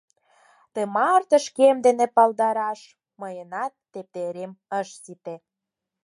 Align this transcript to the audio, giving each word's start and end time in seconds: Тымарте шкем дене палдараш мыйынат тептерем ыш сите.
Тымарте 0.73 1.37
шкем 1.45 1.75
дене 1.85 2.05
палдараш 2.15 2.79
мыйынат 3.21 3.73
тептерем 3.91 4.51
ыш 4.79 4.89
сите. 5.03 5.35